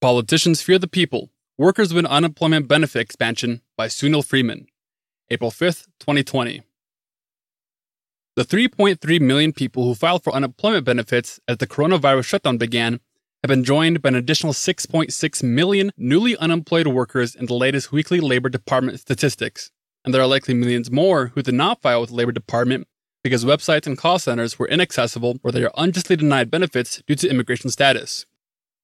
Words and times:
Politicians 0.00 0.62
Fear 0.62 0.78
the 0.78 0.88
People 0.88 1.28
Workers 1.58 1.92
Win 1.92 2.06
Unemployment 2.06 2.66
Benefit 2.66 3.00
Expansion 3.00 3.60
by 3.76 3.86
Sunil 3.86 4.24
Freeman. 4.24 4.66
April 5.28 5.50
5th, 5.50 5.88
2020. 5.98 6.62
The 8.34 8.42
3.3 8.42 9.20
million 9.20 9.52
people 9.52 9.84
who 9.84 9.94
filed 9.94 10.24
for 10.24 10.32
unemployment 10.32 10.86
benefits 10.86 11.38
as 11.46 11.58
the 11.58 11.66
coronavirus 11.66 12.24
shutdown 12.24 12.56
began 12.56 13.00
have 13.42 13.50
been 13.50 13.62
joined 13.62 14.00
by 14.00 14.08
an 14.08 14.14
additional 14.14 14.54
6.6 14.54 15.42
million 15.42 15.92
newly 15.98 16.34
unemployed 16.38 16.86
workers 16.86 17.34
in 17.34 17.44
the 17.44 17.52
latest 17.52 17.92
weekly 17.92 18.20
Labor 18.20 18.48
Department 18.48 19.00
statistics. 19.00 19.70
And 20.02 20.14
there 20.14 20.22
are 20.22 20.26
likely 20.26 20.54
millions 20.54 20.90
more 20.90 21.26
who 21.34 21.42
did 21.42 21.52
not 21.52 21.82
file 21.82 22.00
with 22.00 22.08
the 22.08 22.16
Labor 22.16 22.32
Department 22.32 22.88
because 23.22 23.44
websites 23.44 23.86
and 23.86 23.98
call 23.98 24.18
centers 24.18 24.58
were 24.58 24.66
inaccessible 24.66 25.38
or 25.42 25.52
they 25.52 25.62
are 25.62 25.72
unjustly 25.76 26.16
denied 26.16 26.50
benefits 26.50 27.02
due 27.06 27.16
to 27.16 27.28
immigration 27.28 27.68
status. 27.68 28.24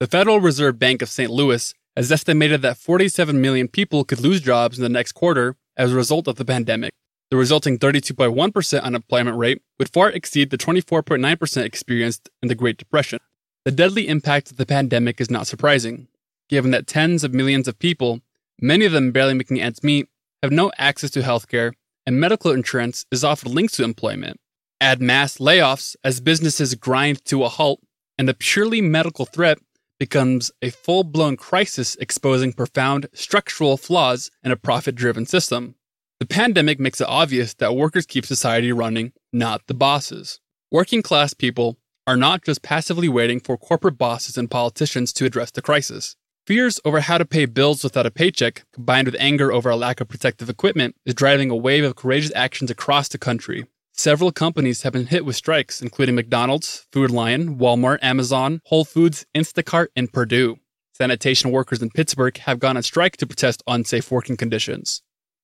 The 0.00 0.08
Federal 0.08 0.40
Reserve 0.40 0.76
Bank 0.76 1.02
of 1.02 1.08
St. 1.08 1.30
Louis 1.30 1.72
has 1.96 2.10
estimated 2.10 2.62
that 2.62 2.76
47 2.76 3.40
million 3.40 3.68
people 3.68 4.04
could 4.04 4.18
lose 4.18 4.40
jobs 4.40 4.76
in 4.76 4.82
the 4.82 4.88
next 4.88 5.12
quarter 5.12 5.54
as 5.76 5.92
a 5.92 5.96
result 5.96 6.26
of 6.26 6.34
the 6.34 6.44
pandemic. 6.44 6.92
The 7.30 7.36
resulting 7.36 7.78
32.1% 7.78 8.82
unemployment 8.82 9.38
rate 9.38 9.62
would 9.78 9.92
far 9.92 10.10
exceed 10.10 10.50
the 10.50 10.58
24.9% 10.58 11.64
experienced 11.64 12.28
in 12.42 12.48
the 12.48 12.56
Great 12.56 12.76
Depression. 12.76 13.20
The 13.64 13.70
deadly 13.70 14.08
impact 14.08 14.50
of 14.50 14.56
the 14.56 14.66
pandemic 14.66 15.20
is 15.20 15.30
not 15.30 15.46
surprising, 15.46 16.08
given 16.48 16.72
that 16.72 16.88
tens 16.88 17.22
of 17.22 17.32
millions 17.32 17.68
of 17.68 17.78
people, 17.78 18.20
many 18.60 18.84
of 18.84 18.92
them 18.92 19.12
barely 19.12 19.34
making 19.34 19.60
ends 19.60 19.84
meet, 19.84 20.08
have 20.42 20.50
no 20.50 20.72
access 20.76 21.10
to 21.12 21.20
healthcare, 21.20 21.72
and 22.04 22.18
medical 22.18 22.50
insurance 22.50 23.06
is 23.12 23.22
often 23.22 23.54
linked 23.54 23.74
to 23.74 23.84
employment. 23.84 24.40
Add 24.80 25.00
mass 25.00 25.38
layoffs 25.38 25.94
as 26.02 26.20
businesses 26.20 26.74
grind 26.74 27.24
to 27.26 27.44
a 27.44 27.48
halt, 27.48 27.80
and 28.18 28.28
a 28.28 28.34
purely 28.34 28.80
medical 28.80 29.24
threat 29.24 29.58
becomes 29.98 30.50
a 30.62 30.70
full 30.70 31.04
blown 31.04 31.36
crisis 31.36 31.96
exposing 31.96 32.52
profound 32.52 33.06
structural 33.12 33.76
flaws 33.76 34.30
in 34.42 34.50
a 34.50 34.56
profit 34.56 34.94
driven 34.94 35.26
system. 35.26 35.74
The 36.20 36.26
pandemic 36.26 36.80
makes 36.80 37.00
it 37.00 37.08
obvious 37.08 37.54
that 37.54 37.76
workers 37.76 38.06
keep 38.06 38.24
society 38.24 38.72
running, 38.72 39.12
not 39.32 39.66
the 39.66 39.74
bosses. 39.74 40.40
Working 40.70 41.02
class 41.02 41.34
people 41.34 41.78
are 42.06 42.16
not 42.16 42.44
just 42.44 42.62
passively 42.62 43.08
waiting 43.08 43.40
for 43.40 43.56
corporate 43.56 43.98
bosses 43.98 44.36
and 44.36 44.50
politicians 44.50 45.12
to 45.14 45.24
address 45.24 45.50
the 45.50 45.62
crisis. 45.62 46.16
Fears 46.46 46.78
over 46.84 47.00
how 47.00 47.16
to 47.16 47.24
pay 47.24 47.46
bills 47.46 47.82
without 47.82 48.04
a 48.04 48.10
paycheck, 48.10 48.64
combined 48.72 49.06
with 49.06 49.16
anger 49.18 49.50
over 49.50 49.70
a 49.70 49.76
lack 49.76 50.00
of 50.00 50.08
protective 50.08 50.50
equipment, 50.50 50.94
is 51.06 51.14
driving 51.14 51.50
a 51.50 51.56
wave 51.56 51.84
of 51.84 51.96
courageous 51.96 52.32
actions 52.34 52.70
across 52.70 53.08
the 53.08 53.16
country. 53.16 53.64
Several 53.96 54.32
companies 54.32 54.82
have 54.82 54.92
been 54.92 55.06
hit 55.06 55.24
with 55.24 55.36
strikes, 55.36 55.80
including 55.80 56.16
McDonald's, 56.16 56.84
Food 56.90 57.12
Lion, 57.12 57.56
Walmart, 57.58 58.00
Amazon, 58.02 58.60
Whole 58.64 58.84
Foods, 58.84 59.24
Instacart, 59.36 59.86
and 59.94 60.12
Perdue. 60.12 60.56
Sanitation 60.92 61.52
workers 61.52 61.80
in 61.80 61.90
Pittsburgh 61.90 62.36
have 62.38 62.58
gone 62.58 62.76
on 62.76 62.82
strike 62.82 63.16
to 63.18 63.26
protest 63.26 63.62
unsafe 63.68 64.10
working 64.10 64.36
conditions. 64.36 65.00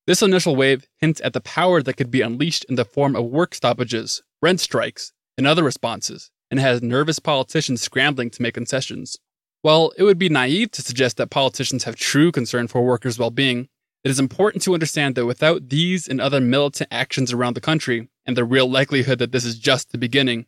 This 0.08 0.20
initial 0.20 0.56
wave 0.56 0.88
hints 0.98 1.20
at 1.22 1.32
the 1.32 1.40
power 1.40 1.80
that 1.80 1.94
could 1.94 2.10
be 2.10 2.22
unleashed 2.22 2.64
in 2.64 2.74
the 2.74 2.84
form 2.84 3.14
of 3.14 3.26
work 3.26 3.54
stoppages, 3.54 4.20
rent 4.42 4.58
strikes, 4.58 5.12
and 5.38 5.46
other 5.46 5.62
responses, 5.62 6.32
and 6.50 6.58
has 6.58 6.82
nervous 6.82 7.20
politicians 7.20 7.80
scrambling 7.80 8.30
to 8.30 8.42
make 8.42 8.54
concessions. 8.54 9.16
While 9.62 9.92
it 9.96 10.02
would 10.02 10.18
be 10.18 10.28
naive 10.28 10.72
to 10.72 10.82
suggest 10.82 11.18
that 11.18 11.30
politicians 11.30 11.84
have 11.84 11.94
true 11.94 12.32
concern 12.32 12.66
for 12.66 12.82
workers' 12.82 13.18
well 13.18 13.30
being, 13.30 13.68
it 14.02 14.10
is 14.10 14.18
important 14.18 14.64
to 14.64 14.74
understand 14.74 15.14
that 15.14 15.26
without 15.26 15.68
these 15.68 16.08
and 16.08 16.20
other 16.20 16.40
militant 16.40 16.88
actions 16.90 17.32
around 17.32 17.54
the 17.54 17.60
country, 17.60 18.08
and 18.26 18.36
the 18.36 18.44
real 18.44 18.68
likelihood 18.70 19.18
that 19.18 19.32
this 19.32 19.44
is 19.44 19.58
just 19.58 19.92
the 19.92 19.98
beginning, 19.98 20.46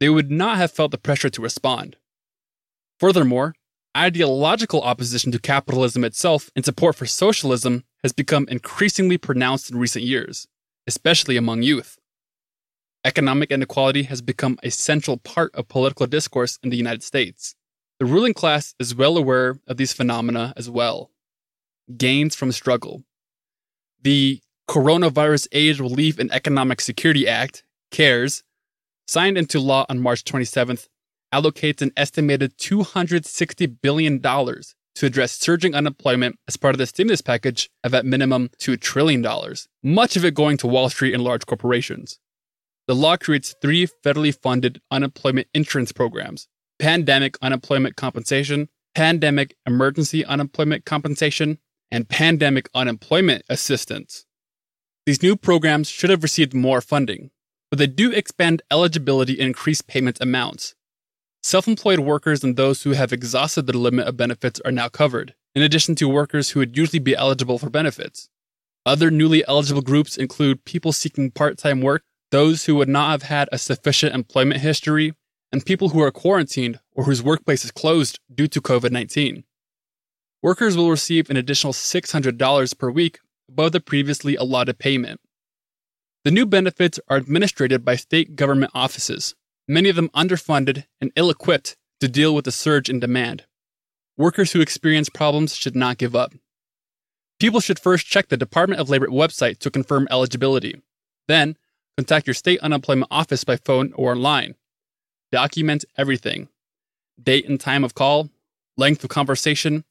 they 0.00 0.08
would 0.08 0.30
not 0.30 0.56
have 0.58 0.70
felt 0.70 0.90
the 0.90 0.98
pressure 0.98 1.30
to 1.30 1.42
respond. 1.42 1.96
Furthermore, 3.00 3.54
ideological 3.96 4.82
opposition 4.82 5.32
to 5.32 5.38
capitalism 5.38 6.04
itself 6.04 6.50
and 6.54 6.64
support 6.64 6.96
for 6.96 7.06
socialism 7.06 7.84
has 8.02 8.12
become 8.12 8.46
increasingly 8.48 9.18
pronounced 9.18 9.70
in 9.70 9.78
recent 9.78 10.04
years, 10.04 10.46
especially 10.86 11.36
among 11.36 11.62
youth. 11.62 11.98
Economic 13.04 13.50
inequality 13.50 14.04
has 14.04 14.20
become 14.20 14.58
a 14.62 14.70
central 14.70 15.16
part 15.16 15.54
of 15.54 15.68
political 15.68 16.06
discourse 16.06 16.58
in 16.62 16.70
the 16.70 16.76
United 16.76 17.02
States. 17.02 17.54
The 17.98 18.06
ruling 18.06 18.34
class 18.34 18.74
is 18.78 18.94
well 18.94 19.16
aware 19.16 19.58
of 19.66 19.76
these 19.76 19.92
phenomena 19.92 20.52
as 20.56 20.68
well 20.70 21.10
gains 21.96 22.34
from 22.34 22.52
struggle. 22.52 23.02
The 24.02 24.40
Coronavirus 24.68 25.48
Aid 25.52 25.80
Relief 25.80 26.18
and 26.18 26.30
Economic 26.30 26.82
Security 26.82 27.26
Act, 27.26 27.64
CARES, 27.90 28.42
signed 29.06 29.38
into 29.38 29.58
law 29.58 29.86
on 29.88 29.98
March 29.98 30.24
27th, 30.24 30.88
allocates 31.32 31.80
an 31.80 31.90
estimated 31.96 32.56
$260 32.58 33.76
billion 33.80 34.20
to 34.20 35.06
address 35.06 35.32
surging 35.32 35.74
unemployment 35.74 36.38
as 36.46 36.58
part 36.58 36.74
of 36.74 36.78
the 36.78 36.86
stimulus 36.86 37.22
package 37.22 37.70
of 37.82 37.94
at 37.94 38.04
minimum 38.04 38.50
$2 38.60 38.78
trillion, 38.78 39.24
much 39.82 40.16
of 40.16 40.24
it 40.24 40.34
going 40.34 40.58
to 40.58 40.66
Wall 40.66 40.90
Street 40.90 41.14
and 41.14 41.24
large 41.24 41.46
corporations. 41.46 42.18
The 42.86 42.94
law 42.94 43.16
creates 43.16 43.54
three 43.62 43.86
federally 44.04 44.38
funded 44.38 44.82
unemployment 44.90 45.48
insurance 45.54 45.92
programs 45.92 46.46
pandemic 46.78 47.36
unemployment 47.40 47.96
compensation, 47.96 48.68
pandemic 48.94 49.56
emergency 49.66 50.24
unemployment 50.26 50.84
compensation, 50.84 51.58
and 51.90 52.08
pandemic 52.08 52.68
unemployment 52.74 53.44
assistance. 53.48 54.26
These 55.08 55.22
new 55.22 55.36
programs 55.36 55.88
should 55.88 56.10
have 56.10 56.22
received 56.22 56.52
more 56.52 56.82
funding, 56.82 57.30
but 57.70 57.78
they 57.78 57.86
do 57.86 58.12
expand 58.12 58.60
eligibility 58.70 59.38
and 59.38 59.46
increase 59.46 59.80
payment 59.80 60.18
amounts. 60.20 60.74
Self 61.42 61.66
employed 61.66 62.00
workers 62.00 62.44
and 62.44 62.56
those 62.56 62.82
who 62.82 62.90
have 62.90 63.10
exhausted 63.10 63.66
the 63.66 63.78
limit 63.78 64.06
of 64.06 64.18
benefits 64.18 64.60
are 64.66 64.70
now 64.70 64.90
covered, 64.90 65.34
in 65.54 65.62
addition 65.62 65.94
to 65.94 66.10
workers 66.10 66.50
who 66.50 66.60
would 66.60 66.76
usually 66.76 66.98
be 66.98 67.16
eligible 67.16 67.58
for 67.58 67.70
benefits. 67.70 68.28
Other 68.84 69.10
newly 69.10 69.42
eligible 69.48 69.80
groups 69.80 70.18
include 70.18 70.66
people 70.66 70.92
seeking 70.92 71.30
part 71.30 71.56
time 71.56 71.80
work, 71.80 72.02
those 72.30 72.66
who 72.66 72.74
would 72.74 72.90
not 72.90 73.10
have 73.10 73.22
had 73.22 73.48
a 73.50 73.56
sufficient 73.56 74.14
employment 74.14 74.60
history, 74.60 75.14
and 75.50 75.64
people 75.64 75.88
who 75.88 76.02
are 76.02 76.10
quarantined 76.10 76.80
or 76.92 77.04
whose 77.04 77.22
workplace 77.22 77.64
is 77.64 77.70
closed 77.70 78.20
due 78.34 78.48
to 78.48 78.60
COVID 78.60 78.90
19 78.90 79.44
workers 80.42 80.76
will 80.76 80.90
receive 80.90 81.30
an 81.30 81.38
additional 81.38 81.72
$600 81.72 82.78
per 82.78 82.90
week 82.90 83.20
above 83.48 83.72
the 83.72 83.80
previously 83.80 84.36
allotted 84.36 84.78
payment. 84.78 85.20
The 86.24 86.30
new 86.30 86.46
benefits 86.46 87.00
are 87.08 87.16
administered 87.16 87.84
by 87.84 87.96
state 87.96 88.36
government 88.36 88.72
offices, 88.74 89.34
many 89.66 89.88
of 89.88 89.96
them 89.96 90.10
underfunded 90.10 90.84
and 91.00 91.12
ill 91.16 91.30
equipped 91.30 91.76
to 92.00 92.08
deal 92.08 92.34
with 92.34 92.44
the 92.44 92.52
surge 92.52 92.88
in 92.88 93.00
demand. 93.00 93.44
Workers 94.16 94.52
who 94.52 94.60
experience 94.60 95.08
problems 95.08 95.54
should 95.54 95.76
not 95.76 95.98
give 95.98 96.16
up. 96.16 96.34
People 97.38 97.60
should 97.60 97.78
first 97.78 98.06
check 98.06 98.28
the 98.28 98.36
Department 98.36 98.80
of 98.80 98.90
Labor 98.90 99.06
website 99.06 99.58
to 99.58 99.70
confirm 99.70 100.08
eligibility. 100.10 100.82
Then, 101.28 101.56
contact 101.96 102.26
your 102.26 102.34
state 102.34 102.58
unemployment 102.60 103.08
office 103.12 103.44
by 103.44 103.56
phone 103.56 103.92
or 103.94 104.12
online. 104.12 104.54
Document 105.30 105.84
everything 105.96 106.48
date 107.22 107.48
and 107.48 107.60
time 107.60 107.84
of 107.84 107.94
call, 107.94 108.30
length 108.76 109.02
of 109.02 109.10
conversation, 109.10 109.84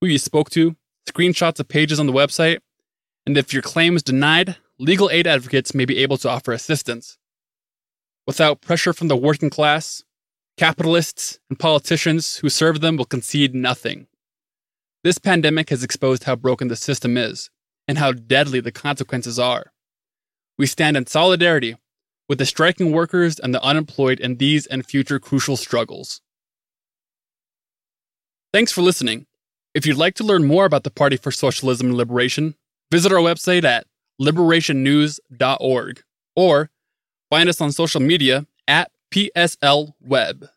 who 0.00 0.06
you 0.06 0.18
spoke 0.18 0.50
to, 0.50 0.76
screenshots 1.08 1.58
of 1.58 1.68
pages 1.68 1.98
on 1.98 2.06
the 2.06 2.12
website, 2.12 2.58
and 3.26 3.36
if 3.36 3.52
your 3.52 3.62
claim 3.62 3.96
is 3.96 4.02
denied, 4.02 4.56
legal 4.78 5.10
aid 5.10 5.26
advocates 5.26 5.74
may 5.74 5.84
be 5.84 5.98
able 5.98 6.16
to 6.18 6.30
offer 6.30 6.52
assistance. 6.52 7.18
Without 8.26 8.60
pressure 8.60 8.92
from 8.92 9.08
the 9.08 9.16
working 9.16 9.50
class, 9.50 10.04
capitalists 10.56 11.38
and 11.50 11.58
politicians 11.58 12.36
who 12.36 12.48
serve 12.48 12.80
them 12.80 12.96
will 12.96 13.04
concede 13.04 13.54
nothing. 13.54 14.06
This 15.02 15.18
pandemic 15.18 15.70
has 15.70 15.84
exposed 15.84 16.24
how 16.24 16.36
broken 16.36 16.68
the 16.68 16.76
system 16.76 17.16
is 17.16 17.50
and 17.86 17.98
how 17.98 18.12
deadly 18.12 18.60
the 18.60 18.72
consequences 18.72 19.38
are. 19.38 19.72
We 20.58 20.66
stand 20.66 20.96
in 20.96 21.06
solidarity 21.06 21.76
with 22.28 22.38
the 22.38 22.46
striking 22.46 22.92
workers 22.92 23.38
and 23.38 23.54
the 23.54 23.62
unemployed 23.62 24.18
in 24.18 24.36
these 24.36 24.66
and 24.66 24.84
future 24.84 25.20
crucial 25.20 25.56
struggles. 25.56 26.20
Thanks 28.52 28.72
for 28.72 28.82
listening. 28.82 29.26
If 29.74 29.86
you'd 29.86 29.98
like 29.98 30.14
to 30.14 30.24
learn 30.24 30.44
more 30.44 30.64
about 30.64 30.84
the 30.84 30.90
Party 30.90 31.16
for 31.16 31.30
Socialism 31.30 31.88
and 31.88 31.96
Liberation, 31.96 32.54
visit 32.90 33.12
our 33.12 33.18
website 33.18 33.64
at 33.64 33.86
liberationnews.org 34.20 36.02
or 36.34 36.70
find 37.30 37.48
us 37.48 37.60
on 37.60 37.72
social 37.72 38.00
media 38.00 38.46
at 38.68 38.90
PSL 39.12 39.92
Web. 40.00 40.48